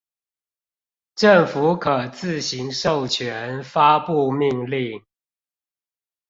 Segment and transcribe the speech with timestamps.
[1.13, 5.03] 政府可自行授權發布命令